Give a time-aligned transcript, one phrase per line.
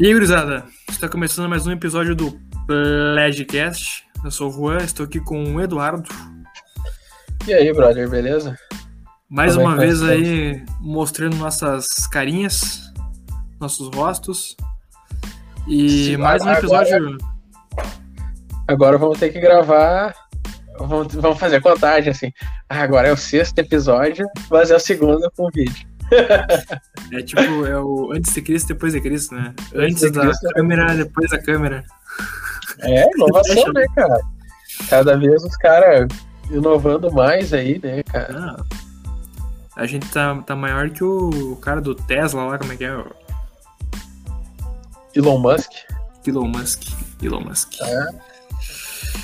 [0.00, 2.32] E aí, gurizada, está começando mais um episódio do
[2.66, 4.04] Pledgecast.
[4.24, 6.08] Eu sou o Juan, estou aqui com o Eduardo.
[7.46, 8.56] E aí, brother, beleza?
[9.28, 12.92] Mais Como é uma que vez aí mostrando nossas carinhas,
[13.60, 14.56] nossos rostos.
[15.68, 17.18] E Sim, mais um agora- episódio.
[18.66, 20.14] Agora vamos ter que gravar.
[20.78, 22.32] Vamos, fazer contagem assim.
[22.68, 25.89] Ah, agora é o sexto episódio, mas é o segundo com vídeo.
[27.12, 29.52] É tipo, é o antes de Cristo, depois de Cristo, né?
[29.74, 31.84] Antes de da Cristo, câmera, depois da câmera.
[32.80, 34.20] É, inovação, né, cara?
[34.88, 36.06] Cada vez os caras
[36.50, 38.32] inovando mais aí, né, cara?
[38.32, 38.64] Ah,
[39.76, 43.04] a gente tá, tá maior que o cara do Tesla lá, como é que é?
[45.14, 45.70] Elon Musk.
[46.26, 46.82] Elon Musk.
[47.22, 47.72] Elon Musk.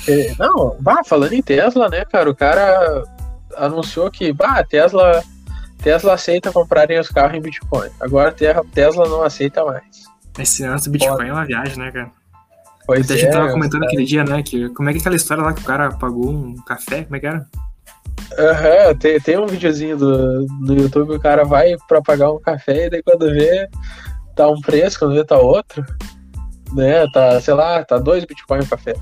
[0.07, 2.29] É, Não, bah, falando em Tesla, né, cara?
[2.29, 3.03] O cara
[3.55, 5.23] anunciou que, bah, Tesla,
[5.81, 7.89] Tesla aceita comprarem os carros em Bitcoin.
[7.99, 10.03] Agora Te- Tesla não aceita mais.
[10.37, 12.11] Esse lance do Bitcoin é uma viagem, né, cara?
[12.85, 14.41] Pois Até a é, gente tava os comentando aquele dia, né?
[14.41, 17.03] Que, como é que é aquela história lá que o cara pagou um café?
[17.03, 17.45] Como é que era?
[18.37, 22.85] Aham, tem, tem um videozinho do, do YouTube, o cara vai pra pagar um café
[22.85, 23.67] e daí quando vê
[24.35, 25.83] tá um preço, quando vê tá outro,
[26.73, 27.05] né?
[27.11, 28.93] Tá, sei lá, tá dois Bitcoin o café.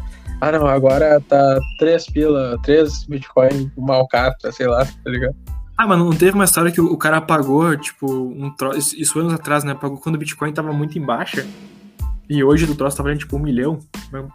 [0.42, 5.36] Ah não, agora tá três pila, três Bitcoin uma alcatra, sei lá, tá ligado?
[5.78, 8.96] Ah, mas não teve uma história que o, cara pagou, tipo, um troço.
[9.00, 9.74] Isso, anos atrás, né?
[9.74, 11.46] Pagou quando o Bitcoin tava muito em baixa.
[12.30, 13.80] E hoje do troço tá valendo tipo um milhão.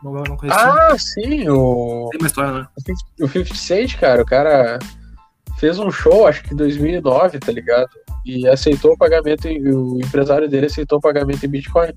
[0.03, 0.79] Uma coisa assim.
[0.79, 2.67] Ah, sim, o, Tem uma história, né?
[3.21, 4.79] o 50 Cent, cara, o cara
[5.59, 7.89] fez um show, acho que em 2009, tá ligado?
[8.25, 11.91] E aceitou o pagamento, em- o empresário dele aceitou o pagamento em Bitcoin.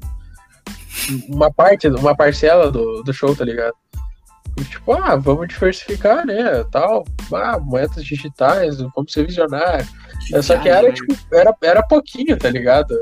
[1.27, 3.73] Uma parte, uma parcela do, do show, tá ligado?
[4.61, 9.87] Tipo, ah, vamos diversificar, né, tal, ah, moedas digitais, vamos ser visionário.
[10.31, 12.95] É, Só que era, tipo, era, era pouquinho, tá ligado?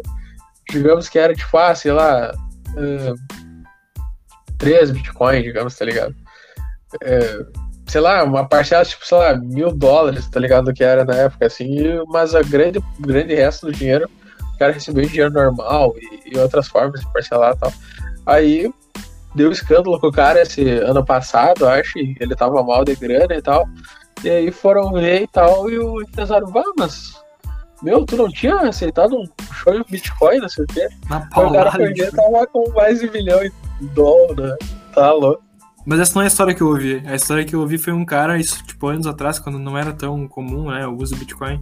[0.70, 2.32] Digamos que era, tipo, ah, sei lá,
[2.78, 3.14] ah,
[4.58, 6.16] 3 Bitcoin, digamos, tá ligado?
[7.04, 7.46] É,
[7.88, 10.66] sei lá, uma parcela, tipo, sei lá, mil dólares, tá ligado?
[10.66, 14.10] Do que era na época, assim, mas a grande, grande resto do dinheiro,
[14.56, 17.74] o cara recebeu dinheiro normal e, e outras formas de parcelar e tal.
[18.26, 18.72] Aí
[19.34, 23.42] deu escândalo com o cara esse ano passado, acho, ele tava mal de grana e
[23.42, 23.68] tal.
[24.24, 27.20] E aí foram ver e tal, e o empresário, vá, mas.
[27.82, 30.88] Meu, tu não tinha aceitado um show de Bitcoin, não sei o quê?
[31.10, 32.16] Na o cara foi ver, tipo.
[32.16, 34.56] tava com mais de um milhão de dólares, né?
[34.94, 35.42] Tá louco.
[35.84, 37.02] Mas essa não é a história que eu ouvi.
[37.08, 39.92] A história que eu ouvi foi um cara, isso, tipo, anos atrás, quando não era
[39.92, 40.86] tão comum, né?
[40.86, 41.62] O uso do Bitcoin.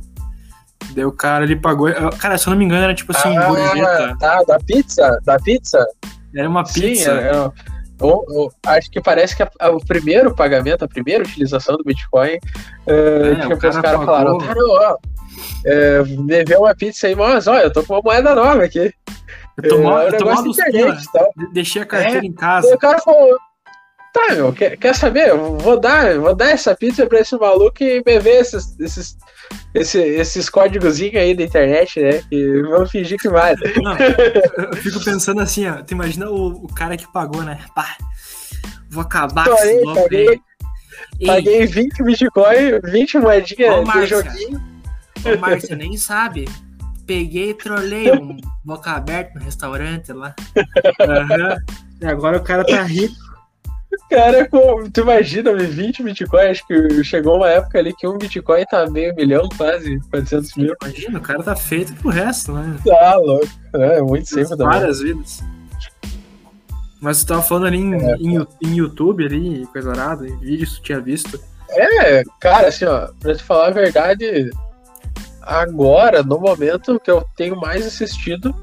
[0.91, 1.89] Daí o cara, ele pagou.
[2.17, 4.17] Cara, se eu não me engano, era tipo assim, ah, gorjeta.
[4.19, 5.85] tá, da pizza, da pizza.
[6.35, 7.11] Era uma Sim, pizza.
[7.11, 7.31] é, é,
[8.01, 11.83] eu- eu acho que parece que a- a- o primeiro pagamento, a primeira utilização do
[11.83, 12.37] Bitcoin,
[12.87, 14.97] é, É, tipo, cara os caras falaram, tá, não, ó,
[15.65, 16.03] é,
[16.45, 18.93] vê uma pizza aí, mas olha, eu tô com uma moeda nova aqui.
[19.61, 20.61] Eu tô mal, é, eu um tô mal dos de
[21.03, 21.29] e tal.
[21.35, 22.73] De- Deixei a carteira em Daí casa.
[22.73, 23.37] o cara falou,
[24.13, 25.29] tá, meu, quer, quer saber?
[25.29, 29.17] Eu Vou dar, vou dar essa pizza pra esse maluco e me ver esses, esses,
[29.73, 32.21] esse- esses códigozinhos aí da internet, né?
[32.31, 33.57] E vamos fingir que vale.
[33.81, 35.81] Não, eu fico pensando assim, ó.
[35.83, 37.59] Tu imagina o, o cara que pagou, né?
[37.75, 37.95] Pá,
[38.89, 40.29] vou acabar com Paguei, esse louco paguei.
[40.29, 40.41] aí.
[41.19, 44.07] Ei, Paguei 20 Bitcoin, 20 moedinhas Ô, de Márcia.
[44.23, 44.63] joguinho.
[45.25, 46.47] Ô, Márcia, nem sabe.
[47.05, 50.35] Peguei e trolei um boca aberta no restaurante lá.
[51.01, 51.57] Aham.
[52.01, 53.15] E agora o cara tá rico.
[54.09, 58.63] Cara, com- tu imagina, 20 Bitcoin, acho que chegou uma época ali que um Bitcoin
[58.65, 60.75] tá meio milhão, quase, 400 mil.
[60.81, 62.77] Imagina, o cara tá feito pro resto, né?
[62.85, 63.47] Tá louco.
[63.73, 64.79] É, muito sempre também.
[64.79, 65.43] Várias vidas.
[67.01, 70.77] Mas tu tava falando ali em, É, em, em YouTube ali, coisa arada, em vídeos
[70.77, 71.39] tu tinha visto.
[71.69, 74.49] É, cara, assim, ó, pra te falar a verdade,
[75.41, 78.53] agora, no momento que eu tenho mais assistido,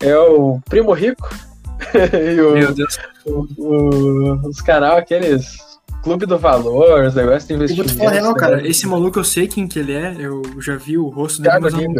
[0.00, 1.28] é o Primo Rico
[2.34, 2.98] e o, Meu Deus.
[3.26, 5.56] O- o- os canal aqueles
[6.02, 7.98] Clube do Valor, os negócios de Eu vou te investimento.
[8.04, 8.56] falar real, cara.
[8.56, 8.66] né?
[8.66, 11.72] Esse maluco eu sei quem que ele é, eu já vi o rosto dele, mas
[11.74, 11.94] eu não,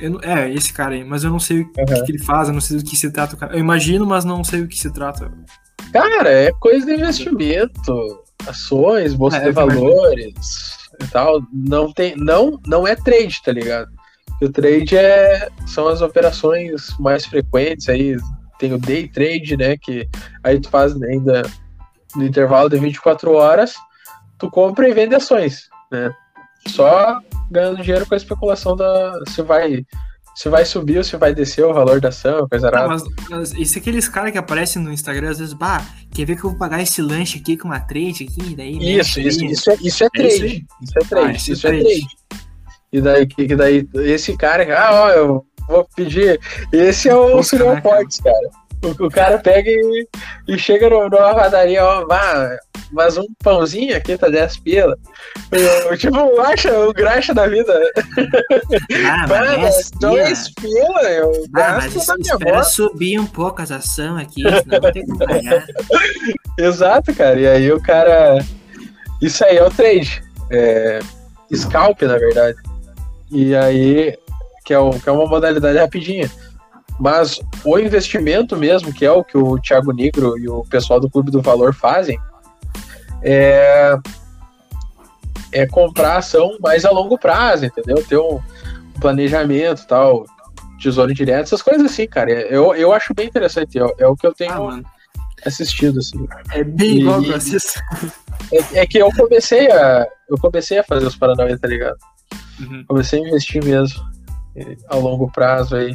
[0.00, 2.48] eu não- É, esse cara aí, mas eu não sei o que, que ele faz,
[2.48, 3.34] eu não sei do que se trata.
[3.34, 3.52] o cara.
[3.54, 5.30] Eu imagino, mas não sei o que se trata.
[5.92, 10.34] Cara, é coisa de investimento, ações, bolsa É, de valores
[11.00, 11.40] e tal.
[11.52, 13.88] Não tem, não, não é trade, tá ligado?
[14.42, 18.16] O trade é, são as operações mais frequentes aí.
[18.58, 19.76] Tem o day trade, né?
[19.76, 20.08] Que
[20.42, 21.42] aí tu faz ainda
[22.16, 23.74] no intervalo de 24 horas,
[24.38, 26.14] tu compra e vende ações, né?
[26.68, 27.18] Só
[27.50, 29.84] ganhando dinheiro com a especulação da se vai
[30.36, 32.88] se vai subir ou se vai descer o valor da ação, coisa Ah, arada.
[32.88, 35.80] mas, mas isso é aqueles caras que aparecem no Instagram, às vezes, bah,
[36.12, 38.76] quer ver que eu vou pagar esse lanche aqui com uma trade aqui, daí.
[38.76, 40.42] né, Isso, isso, isso é, isso é É isso trade.
[40.44, 40.64] aí?
[40.82, 41.26] Isso é trade.
[41.28, 41.88] Ah, isso isso é é trade.
[42.00, 42.06] trade.
[42.92, 46.40] E daí, que, que daí esse cara, ah, ó, eu vou pedir.
[46.72, 48.04] Esse é o Suriel né, cara?
[48.82, 50.06] O, o cara pega e,
[50.48, 52.54] e chega no- numa padaria, ó, vá,
[52.92, 54.94] mas um pãozinho aqui tá 10 pila.
[55.50, 57.72] Eu, tipo, acha o graxa da vida.
[59.10, 62.64] Ah, Mano, mas dois pila, eu Ah, gasto na minha moto.
[62.64, 65.66] subir um pouco as ações aqui, senão vou ter que pagar.
[66.58, 67.40] Exato, cara.
[67.40, 68.38] E aí o cara.
[69.22, 70.22] Isso aí é o trade.
[70.50, 70.98] É...
[71.54, 72.58] Scalp, na verdade.
[73.32, 74.16] E aí,
[74.64, 76.30] que é, que é uma modalidade rapidinha.
[76.98, 81.10] Mas o investimento mesmo, que é o que o Thiago Negro e o pessoal do
[81.10, 82.18] Clube do Valor fazem,
[83.22, 83.96] é,
[85.52, 87.96] é comprar ação mais a longo prazo, entendeu?
[88.04, 88.40] Ter um
[89.00, 90.24] planejamento e tal,
[90.80, 92.30] tesouro direto, essas coisas assim, cara.
[92.30, 93.78] Eu, eu acho bem interessante.
[93.78, 94.80] É, é o que eu tenho Ah,
[95.44, 96.26] assistido, assim.
[96.52, 97.80] É bem igual E- que eu assisto.
[98.52, 100.06] É, é que eu comecei a.
[100.28, 101.96] Eu comecei a fazer os Paranauê, tá ligado?
[102.60, 102.84] Uhum.
[102.86, 104.13] Comecei a investir mesmo.
[104.88, 105.94] A longo prazo aí.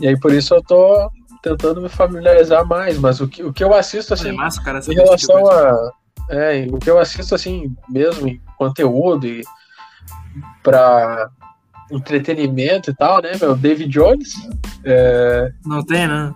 [0.00, 1.10] E aí por isso eu tô
[1.42, 2.98] tentando me familiarizar mais.
[2.98, 5.92] Mas o que, o que eu assisto é assim, massa, cara, em tipo relação coisa.
[6.28, 6.34] a.
[6.34, 9.42] É, o que eu assisto assim, mesmo em conteúdo e
[10.62, 11.28] pra
[11.90, 13.56] entretenimento e tal, né, meu?
[13.56, 14.34] David Jones.
[14.84, 16.32] É, Não tem, né?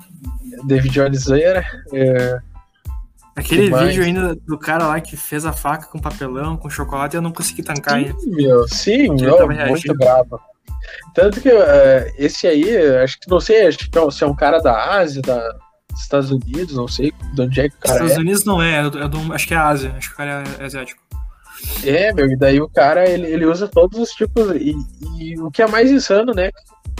[0.64, 1.64] David Jones era.
[1.92, 2.40] É,
[3.36, 3.88] Aquele mais?
[3.88, 7.32] vídeo ainda do cara lá que fez a faca com papelão, com chocolate, eu não
[7.32, 8.18] consegui tancar ainda.
[8.18, 10.40] Sim, meu, sim, meu, muito brabo.
[11.14, 14.34] Tanto que eh, esse aí, acho que não sei, acho que é se é um
[14.34, 15.38] cara da Ásia, da,
[15.90, 18.20] dos Estados Unidos, não sei de onde é que o cara Estados é.
[18.20, 20.44] Unidos não é, é do, é do- acho que é Ásia, acho que o cara
[20.58, 21.02] é asiático.
[21.84, 24.74] É, meu, e daí o cara, ele, ele usa todos os tipos, e,
[25.18, 26.50] e o que é mais insano, né,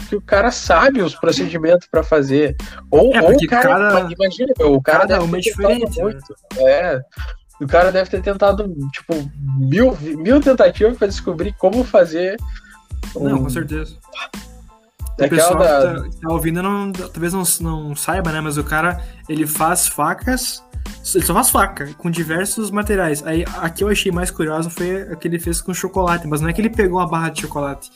[0.09, 2.55] que o cara sabe os procedimentos pra fazer.
[2.89, 5.51] Ou, É, ou o cara, cada- imagina, meu, o cara cada deve uma é ter
[5.55, 6.03] tentado diferente, né?
[6.03, 6.35] muito.
[6.59, 7.01] É,
[7.61, 9.13] o cara deve ter tentado, tipo,
[9.57, 12.37] mil, mil tentativas pra descobrir como fazer
[13.15, 13.95] Não, um- com certeza.
[13.95, 18.41] O Daquela pessoal da- que tá, que tá ouvindo não, talvez não, não saiba, né?
[18.41, 20.61] Mas o cara, ele faz facas,
[21.13, 23.25] ele só faz faca, com diversos materiais.
[23.25, 26.41] Aí, a que eu achei mais curioso foi a que ele fez com chocolate, mas
[26.41, 27.89] não é que ele pegou uma barra de chocolate.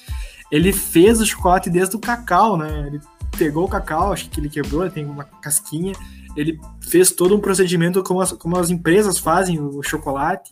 [0.49, 2.85] Ele fez o chocolate desde o cacau, né?
[2.87, 3.01] Ele
[3.37, 5.93] pegou o cacau, acho que ele quebrou, ele tem uma casquinha.
[6.37, 10.49] Ele fez todo um procedimento como as, como as empresas fazem o chocolate.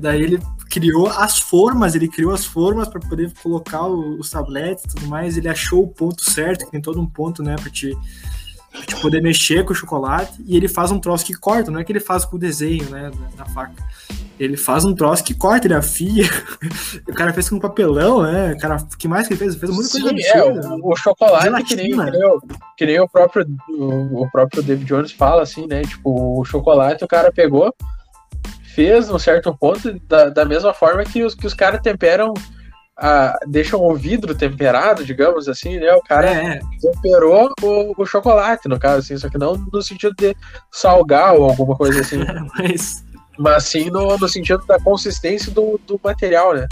[0.00, 0.38] Daí ele
[0.70, 5.06] criou as formas, ele criou as formas para poder colocar o- os tabletes e tudo
[5.08, 5.36] mais.
[5.36, 7.96] Ele achou o ponto certo, que tem todo um ponto, né, para te,
[8.70, 10.32] pra te poder mexer com o chocolate.
[10.46, 12.88] E ele faz um troço que corta, não é que ele faz com o desenho,
[12.90, 13.82] né, da, faca.
[14.38, 16.24] Ele faz um troço que corta, ele afia.
[17.08, 18.52] o cara fez com papelão, né?
[18.52, 19.52] O cara, que mais que ele fez?
[19.54, 20.76] Ele fez muita coisa Sim, é, absurda.
[20.76, 22.40] o, o chocolate que nem, que, nem o,
[22.76, 25.82] que nem o próprio o, o próprio David Jones fala, assim, né?
[25.82, 27.74] Tipo, o chocolate o cara pegou,
[28.78, 32.32] fez num certo ponto, da, da mesma forma que os, que os caras temperam,
[32.96, 35.92] a, deixam o vidro temperado, digamos assim, né?
[35.94, 36.60] O cara É, é.
[36.80, 40.32] temperou o, o chocolate, no caso, assim, só que não no sentido de
[40.70, 42.18] salgar ou alguma coisa assim,
[42.56, 43.04] Mas
[43.36, 46.66] mas sim no, no sentido da consistência do, do material, né?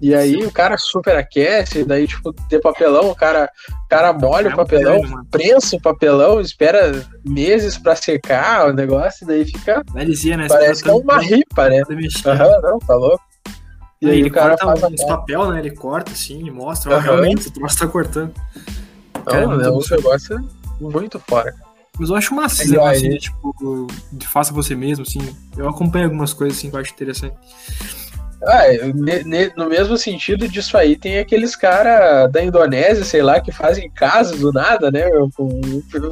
[0.00, 4.48] E aí o cara super aquece, daí, tipo, de papelão, o cara, o cara molha
[4.48, 9.82] É o papelão, prensa o papelão, espera meses pra secar o negócio, e daí fica.
[9.92, 10.46] Né?
[10.48, 11.82] Parece que é uma ripa, né?
[11.90, 12.28] Mexer.
[12.28, 13.22] Aham, não, tá louco.
[14.00, 15.58] E E aí ele o cara corta faz a uns papel, né?
[15.58, 16.94] Ele corta assim e mostra.
[16.94, 17.02] Aham.
[17.02, 18.32] Realmente, o troço tá cortando.
[19.24, 20.48] Cara, Não, muito é um negócio
[20.80, 21.52] muito fora.
[21.98, 22.32] Mas eu acho
[22.70, 23.08] negócio aí?
[23.14, 25.18] de, tipo, de faça você mesmo, assim.
[25.56, 27.34] Eu acompanho algumas coisas assim que eu acho interessante.
[28.46, 33.20] Ah, é, ne- ne- no mesmo sentido disso aí, tem aqueles caras da Indonésia, sei
[33.22, 35.08] lá, que fazem casas do nada, né?
[35.10, 35.60] meu, com-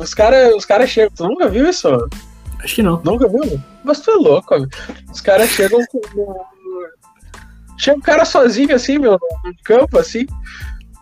[0.00, 1.12] Os caras os cara chegam.
[1.14, 1.88] Tu nunca viu isso?
[2.62, 3.00] Acho que não.
[3.04, 3.60] Nunca viu?
[3.84, 4.70] Mas tu é louco, amigo.
[5.12, 6.00] Os caras chegam com.
[7.78, 9.12] Chega um cara sozinho, assim, meu,
[9.44, 10.26] num campo, assim.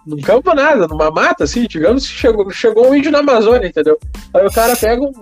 [0.07, 3.99] Num campo nada, numa mata, assim, digamos que chegou, chegou um índio na Amazônia, entendeu?
[4.35, 5.13] Aí o cara pega um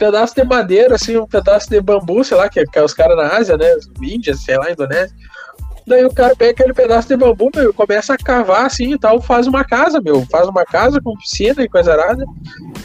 [0.00, 3.16] pedaço de madeira, assim, um pedaço de bambu, sei lá, que, que é os caras
[3.16, 3.74] na Ásia, né?
[3.76, 5.14] Os Índias, sei lá, Indonésia.
[5.86, 8.98] Daí o cara pega aquele pedaço de bambu, meu, e começa a cavar assim e
[8.98, 10.24] tal, faz uma casa, meu.
[10.30, 12.24] Faz uma casa com piscina e coisa arada.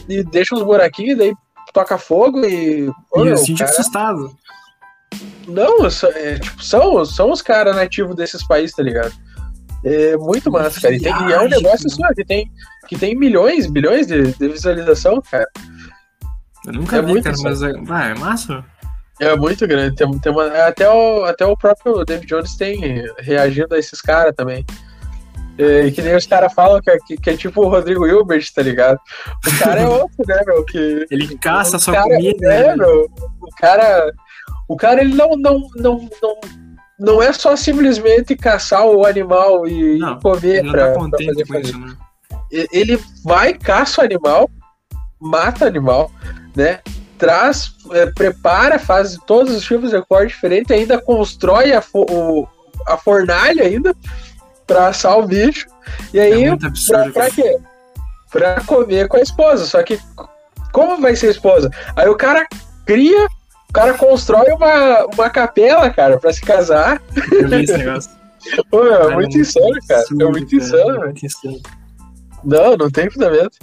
[0.09, 1.33] E deixa uns buraquinhos, daí
[1.73, 2.89] toca fogo e.
[3.11, 4.31] Ô, E síndio cara- assustado.
[5.47, 9.13] não, são- é, tipo, são, são os caras nativos desses países, tá ligado?
[9.83, 10.95] É muito massa, cara.
[10.95, 12.49] E, tem- e é um negócio assim, ó, que tem,
[12.87, 15.47] que tem milhões, milhões de, de visualização, cara.
[16.65, 18.63] Eu nunca É vi, cara, mas é, ah, é massa.
[19.19, 19.95] É muito grande.
[19.95, 24.33] Tem, tem uma- até, o, até o próprio David Jones tem reagindo a esses caras
[24.35, 24.65] também.
[25.57, 28.61] É, que nem os caras falam que, é- que, é tipo o Rodrigo Hilbert, tá
[28.61, 28.99] ligado?
[29.47, 30.65] O cara é outro, né, meu?
[30.65, 32.53] Que, Ele caça sua cara, comida.
[32.53, 32.75] É, né?
[32.75, 33.05] meu,
[33.41, 34.11] o cara.
[34.67, 36.39] O cara, ele não, não, não, não,
[36.99, 40.91] não é só simplesmente caçar o animal e, Não, e comer Ele não pra, tá
[40.91, 41.95] pra contente fazer isso, né?
[42.51, 44.49] E- Ele vai, caça o animal,
[45.25, 46.11] mata animal,
[46.55, 46.79] né?
[47.17, 52.47] Traz, é, prepara, faz todos os tipos de corte diferente, ainda constrói a, fo o,
[52.87, 53.95] a fornalha ainda
[54.67, 55.67] pra assar o bicho.
[56.13, 57.57] E aí, É absurdo, pra, pra quê?
[58.31, 59.65] Pra comer com a esposa.
[59.65, 59.99] Só que
[60.73, 61.71] como vai ser a esposa?
[61.95, 62.45] Aí o cara
[62.85, 63.27] cria,
[63.69, 67.01] o cara constrói uma, uma capela, cara, pra se casar.
[67.31, 68.11] Eu vi esse negócio.
[68.69, 70.03] Pô, é Cara, muito insano, cara.
[70.03, 71.01] É muito cara, insano, velho.
[71.03, 71.61] muito insano.
[72.43, 73.57] Não, não tem fundamento.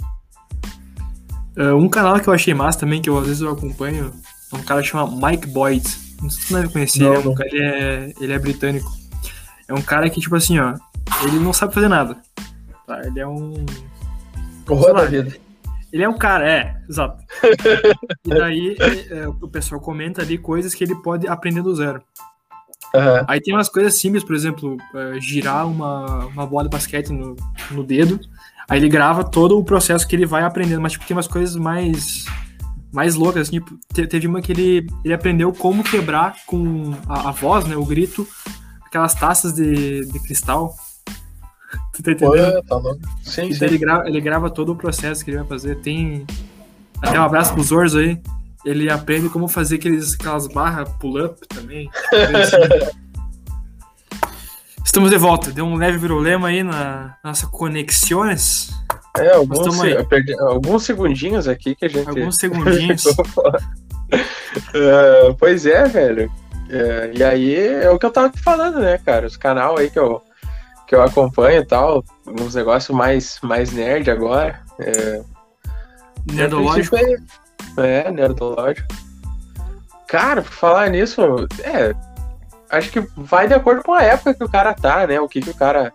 [1.57, 4.11] Uh, um canal que eu achei massa também, que eu, às vezes eu acompanho,
[4.51, 5.83] é um cara que chama Mike Boyd.
[6.21, 7.35] Não sei se você deve conhecer, Não, ele, é não.
[7.35, 8.91] cara- ele é, ele é britânico.
[9.67, 10.75] É um cara que, tipo assim, ó,
[11.23, 12.17] ele não sabe fazer nada.
[12.87, 13.01] Tá?
[13.05, 13.65] Ele é um.
[14.67, 15.35] Horror da vida.
[15.91, 17.23] Ele é um cara, é, exato.
[18.25, 22.01] e daí é, é, o pessoal comenta ali coisas que ele pode aprender do zero.
[22.95, 23.25] Aham.
[23.27, 24.77] Aí tem umas coisas simples, por exemplo,
[25.19, 27.35] girar uma, uma bola de basquete no,
[27.71, 28.19] no dedo.
[28.69, 31.55] Aí ele grava todo o processo que ele vai aprendendo, mas tipo, tem umas coisas
[31.55, 32.25] mais
[32.91, 37.29] mais loucas, assim, tipo, te- teve uma que ele, ele aprendeu como quebrar com a,
[37.29, 38.27] a voz, né, o grito,
[38.85, 40.75] aquelas taças de, de cristal.
[41.91, 42.53] Tu tá entendendo?
[42.53, 42.99] Pô, tá louco.
[43.23, 43.65] Sim, E sim.
[43.65, 45.79] ele grava, ele grava todo o processo que ele vai fazer.
[45.81, 46.23] Tem
[47.01, 48.21] até um abraço pro Zorzo aí.
[48.63, 51.89] Ele aprende como fazer aqueles, aquelas barras pull-up também.
[52.13, 52.97] assim.
[54.93, 55.49] Estamos de volta.
[55.51, 58.69] Deu um leve problema aí na nossa conexões.
[59.17, 62.07] É, alguns, eu perdi- alguns segundinhos aqui que a gente.
[62.07, 63.03] Alguns segundinhos.
[64.11, 66.31] É, pois é, velho.
[66.69, 69.25] É, e aí é o que eu tava te falando, né, cara?
[69.25, 70.21] Os canal aí que eu,
[70.87, 74.61] que eu acompanho e tal, uns negócios mais, mais nerd agora.
[74.79, 75.23] É,
[76.31, 76.95] Nerdológico.
[77.77, 78.87] É, nerdológico.
[80.07, 81.19] Cara, por falar nisso,
[81.63, 81.95] é.
[82.73, 85.19] Acho que vai de acordo com a época que o cara tá, né?
[85.19, 85.93] O que, que o cara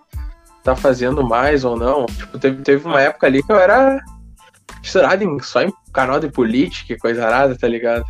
[0.63, 2.07] tá fazendo mais ou não.
[2.07, 4.01] Tipo, teve, teve uma época ali que eu era
[4.81, 8.05] misturado em, só em canal de política e coisa arada, tá ligado?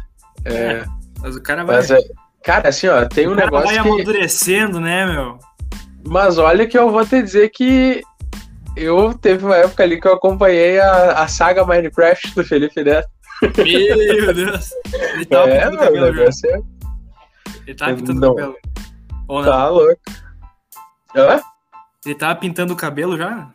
[0.45, 0.85] É,
[1.21, 1.99] Mas o cara vai, mas, é,
[2.43, 3.89] cara, assim, ó, tem um o cara vai negócio que.
[3.89, 5.39] amadurecendo, né, meu?
[6.07, 8.03] Mas olha que eu vou te dizer que
[8.77, 13.09] eu teve uma época ali que eu acompanhei a, a saga Minecraft do Felipe Neto.
[13.43, 14.71] Meu Deus.
[15.15, 16.13] Ele tava é, o meu, já.
[16.13, 16.78] negócio é-
[17.69, 18.33] Ele tava pintando Não.
[18.33, 18.57] o cabelo.
[19.29, 19.51] Ou não?
[19.51, 20.01] tá louco.
[21.15, 21.41] Hã?
[22.07, 23.51] Ele tava pintando o cabelo já?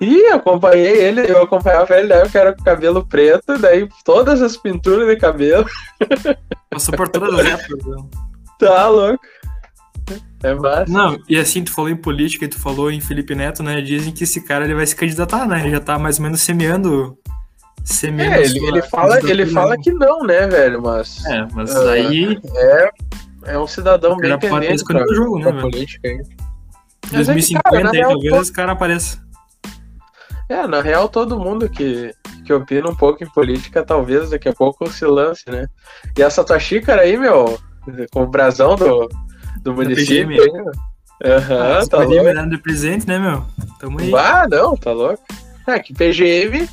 [0.00, 4.40] Ih, eu acompanhei ele, eu acompanhava ele na época, era com cabelo preto, daí todas
[4.42, 5.64] as pinturas de cabelo.
[6.70, 7.84] Passou por todas as épocas.
[7.86, 7.96] né?
[8.58, 9.24] Tá louco.
[10.42, 10.92] É massa.
[10.92, 13.80] Não, e assim, tu falou em política e tu falou em Felipe Neto, né?
[13.80, 15.60] Dizem que esse cara ele vai se candidatar, né?
[15.60, 17.16] Ele já tá mais ou menos semeando.
[17.82, 19.82] semeando É, ele, ele fala, ele fala né?
[19.82, 20.82] que não, né, velho?
[20.82, 22.90] Mas É, mas Ah, aí, é,
[23.46, 25.60] é um cidadão bem cara pode escolher o jogo, né, velho?
[25.60, 26.14] política aí.
[26.14, 26.26] em
[27.12, 29.24] Mas é que, 2050 cara, na aí talvez esse cara apareça.
[30.48, 32.12] É, na real, todo mundo que,
[32.44, 35.66] que opina um pouco em política, talvez daqui a pouco se lance, né?
[36.18, 37.58] E essa tua xícara aí, meu,
[38.12, 39.08] com o brasão do,
[39.62, 40.42] do município.
[41.24, 42.34] Aham, Esse tá louco.
[42.34, 43.44] dando de presente, né, meu?
[43.78, 44.12] Tamo aí.
[44.14, 45.22] Ah, não, tá louco.
[45.66, 46.68] É que PGM,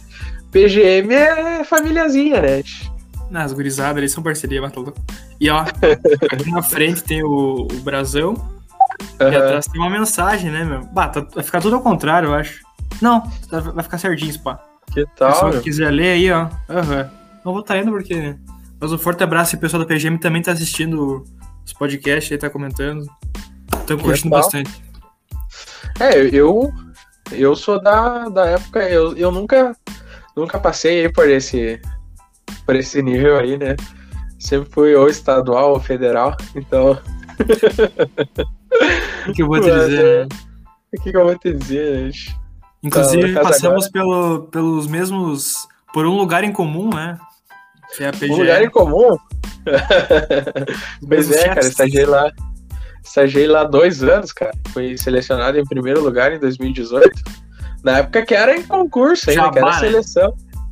[0.51, 2.63] PGM é famíliazinha, né?
[3.33, 4.97] Ah, as gurizadas ali são parceria, mas tá louco.
[5.39, 5.63] E ó,
[6.51, 8.33] na frente tem o, o brasão
[9.19, 9.37] e Aham.
[9.37, 10.81] atrás tem uma mensagem, né, meu?
[10.85, 12.61] Bah, tá- vai ficar tudo ao contrário, eu acho.
[13.01, 14.59] Não, tá- vai ficar certinho, pá.
[14.93, 15.61] Que Se tal, você meu?
[15.61, 16.49] quiser ler aí, ó.
[16.69, 17.09] Aham.
[17.45, 18.35] Não vou estar indo porque.
[18.79, 21.23] Mas um forte abraço e o pessoal da PGM também tá assistindo
[21.65, 23.05] os podcasts aí, tá comentando.
[23.79, 24.83] Estão curtindo bastante.
[25.99, 26.71] É, eu
[27.31, 29.75] eu sou da, da época, eu, eu nunca
[30.35, 31.79] nunca passei por esse
[32.65, 33.75] por esse nível aí, né?
[34.39, 36.99] Sempre fui ou estadual ou federal, então
[39.27, 40.37] O que eu vou te Mas, dizer, né?
[40.93, 42.35] o que, que eu vou te dizer, gente?
[42.83, 45.67] Inclusive, Tá, passamos pelo, pelos mesmos.
[45.93, 47.19] Por um lugar em comum, né?
[47.95, 48.33] Que é a PGM.
[48.33, 49.17] Um lugar em comum?
[51.07, 52.31] Pois é, cara, estagiei lá.
[53.03, 54.51] Estagiei lá dois anos, cara.
[54.69, 57.11] Fui selecionado em primeiro lugar em 2018.
[57.83, 60.01] Na época que era em concurso ainda, que era Jabá, né?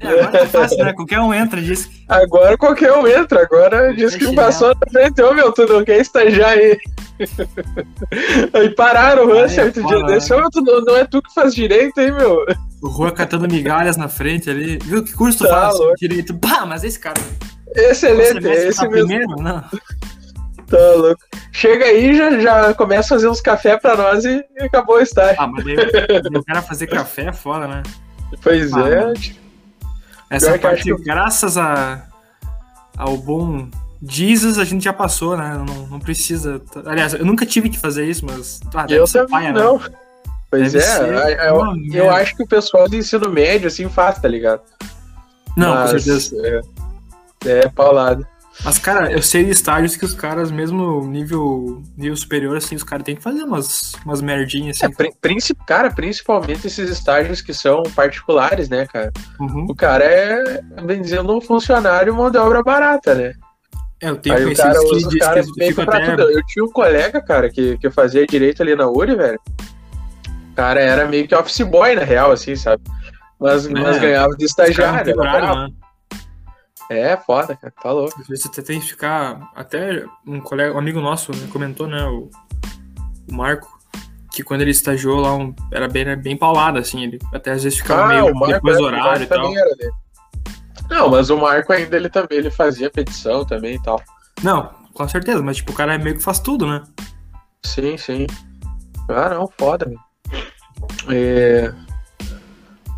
[0.01, 0.93] É, agora tá fácil, né?
[0.93, 2.03] Qualquer um entra, diz que.
[2.07, 5.99] Agora qualquer um entra, agora diz que passou na frente, ô meu, tu não quer
[5.99, 6.77] estagiar aí.
[8.53, 11.53] aí pararam o Hans certo dia desse, ô tu não, não é tu que faz
[11.53, 12.45] direito, hein, meu?
[12.81, 14.77] O Rua catando migalhas na frente ali.
[14.83, 15.77] Viu que curso tu Tá faz?
[15.77, 15.95] louco.
[15.97, 16.33] Direito.
[16.33, 17.19] Bah, mas esse cara.
[17.75, 19.07] Excelente, é esse mesmo.
[19.07, 19.35] primeiro?
[19.41, 19.61] Não.
[20.67, 21.21] Tá louco.
[21.51, 25.01] Chega aí, já, já começa a fazer uns café pra nós e, e acabou o
[25.01, 25.35] estágio.
[25.41, 25.75] Ah, mas daí
[26.35, 27.83] o cara fazer café é foda, né?
[28.41, 29.13] pois ah, é, mano.
[30.29, 32.03] Essa Pior parte, que- graças a,
[32.97, 33.67] ao bom
[34.01, 35.61] Jesus, a gente já passou, né?
[35.67, 36.61] Não, não precisa.
[36.85, 38.61] Aliás, eu nunca tive que fazer isso, mas.
[38.73, 39.59] Ah, eu também paia, né?
[39.61, 39.81] não.
[40.49, 41.61] Pois Deve é, eu,
[41.93, 44.61] eu- acho que o pessoal do ensino médio, assim, faz, tá ligado?
[45.55, 46.63] Não, Mas, com certeza.
[47.45, 48.25] É, é paulado.
[48.63, 52.83] Mas, cara, eu sei de estágios que os caras, mesmo nível, nível superior, assim, os
[52.83, 54.95] caras têm que fazer umas, umas merdinhas, É, assim.
[54.95, 59.11] pri- princi- cara, principalmente esses estágios que são particulares, né, cara?
[59.39, 59.65] Uhum.
[59.69, 63.33] O cara é, bem dizendo, um funcionário mão de obra barata, né?
[64.01, 66.21] É, eu tenho Aí o conhecidos cara usa os caras meio que pra tudo.
[66.29, 69.39] Eu tinha um colega, cara, que, que fazia direito ali na URI, velho.
[70.51, 72.81] O cara era meio que office boy, na real, assim, sabe?
[73.39, 75.11] Mas, mas É, ganhava de estagiário.
[75.11, 75.73] era né?
[76.89, 78.19] É, foda, cara, tá louco.
[78.19, 79.51] Às vezes você tem que ficar.
[79.55, 82.03] Até um colega, um amigo nosso né, comentou, né?
[82.05, 82.29] O,
[83.29, 83.69] o Marco,
[84.31, 87.03] que quando ele estagiou lá, um- era bem, era bem paulado, assim.
[87.03, 89.55] Ele até às vezes ficava meio depois do é, horário e tal.
[89.55, 89.91] era dele.
[90.89, 94.01] Não, mas o Marco ainda ele também ele fazia petição também e tal.
[94.41, 96.83] Não, com certeza, mas tipo, o cara meio que faz tudo, né?
[97.63, 98.25] Sim, sim.
[99.07, 99.99] Ah, não, foda, velho.
[101.09, 101.71] É...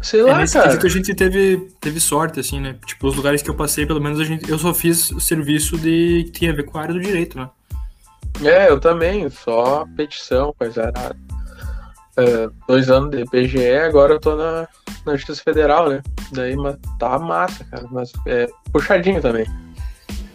[0.02, 0.68] Sei É, lá, nesse cara.
[0.68, 2.76] quesito a gente teve, teve sorte, assim, né?
[2.86, 5.78] Tipo, os lugares que eu passei, pelo menos a gente, eu só fiz o serviço
[5.78, 7.50] de que tinha a ver com a área do direito, né?
[8.44, 11.16] É, eu também, só petição, coisa arada.
[12.18, 14.68] É, dois anos de PGE, agora eu tô na,
[15.06, 16.02] na Justiça Federal, né?
[16.32, 16.56] Daí
[17.00, 17.86] tá massa, cara.
[17.92, 19.46] Mas é puxadinho também.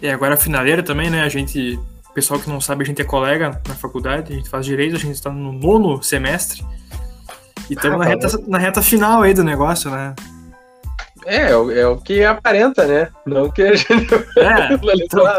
[0.00, 1.22] E agora a finaleira também, né?
[1.22, 1.78] A gente,
[2.14, 4.98] pessoal que não sabe, a gente é colega na faculdade, a gente faz direito, a
[4.98, 6.64] gente está no nono semestre.
[7.70, 10.14] E estamos Ah, na, reta, na reta final aí do negócio, né?
[11.24, 13.08] É, é o, é o que aparenta, né?
[13.26, 13.90] Não que a gente
[14.38, 15.38] É, levar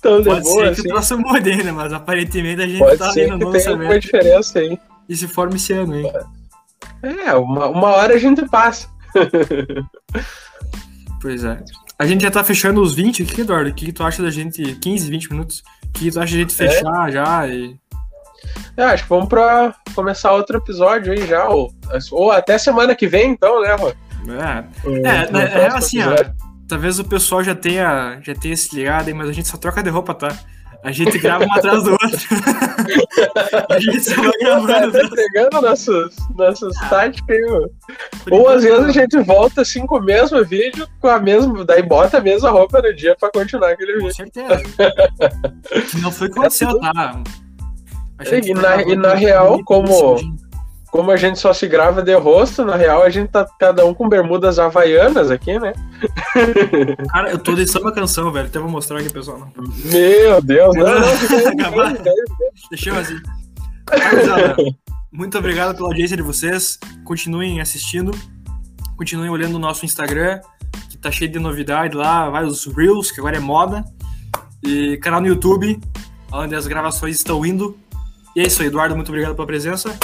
[0.00, 0.82] tão, de pode boa ser assim.
[0.82, 3.70] que o próximo mude ainda, mas aparentemente a gente Pode tá ser no que tenha
[3.70, 4.78] alguma diferença aí.
[5.08, 6.12] e se forma esse ano, hein?
[7.02, 8.88] É, uma, uma hora a gente passa.
[11.20, 11.58] Pois é.
[11.98, 13.70] A gente já tá fechando os 20 aqui, Eduardo.
[13.70, 14.62] O que, que tu acha da gente.
[14.76, 15.62] 15, 20 minutos?
[15.84, 16.68] O que, que tu acha da gente É?
[16.68, 17.48] fechar já?
[17.48, 17.74] E...
[18.76, 21.48] É, acho que vamos pra começar outro episódio aí já.
[21.48, 21.72] Ou,
[22.12, 23.88] ou até semana que vem, então, né, Rô?
[23.88, 26.30] É, Um- É, na- é próximo assim, ó.
[26.68, 29.88] talvez o pessoal já tenha, já tenha se ligado mas a gente só troca de
[29.90, 30.28] roupa, tá?
[30.84, 32.08] A gente grava um atrás do outro.
[33.70, 34.92] a gente só vai gravando.
[34.92, 37.00] tá entregando nossos, nossos Ah.
[37.00, 37.70] aí, mano.
[38.30, 41.64] Ou às vezes a gente volta assim com o mesmo vídeo, com a mesma.
[41.64, 44.14] Daí bota a mesma roupa no dia pra continuar aquele Com vídeo.
[44.14, 44.62] certeza.
[45.90, 47.22] Que não foi o que aconteceu, tá?
[48.18, 50.16] A gente E na- e na real, como-
[50.90, 53.92] Como a gente só se grava de rosto, na real a gente tá cada um
[53.92, 55.74] com bermudas havaianas aqui, né?
[57.12, 58.46] Cara, eu tô deixando uma canção, velho.
[58.46, 59.38] Até vou mostrar aqui, pessoal.
[59.54, 59.64] Não.
[59.92, 61.96] Meu Deus, não, não,
[62.70, 63.16] Deixa eu assim.
[63.90, 64.56] Rapaziada,
[65.12, 66.78] muito obrigado pela audiência de vocês.
[67.04, 68.12] Continuem assistindo.
[68.96, 70.40] Continuem olhando o nosso Instagram,
[70.88, 73.84] que tá cheio de novidade lá, vários Reels, que agora é moda.
[74.64, 75.78] E canal no YouTube,
[76.32, 77.76] onde as gravações estão indo.
[78.36, 79.98] E é isso aí, Eduardo, muito obrigado pela presença.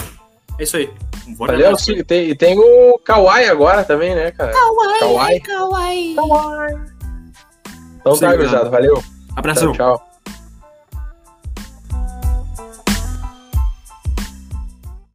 [0.58, 0.90] É isso aí.
[1.28, 1.84] Um bom Valeu, abraço.
[1.84, 4.52] sim, e tem, e tem o Kawaii agora também, né, cara?
[4.52, 5.40] Kawaii.
[5.40, 6.16] Kawaii.
[8.00, 9.04] Então Sim, tá, gurizada, valeu.
[9.36, 9.72] Abração.
[9.72, 10.11] Tchau, tchau.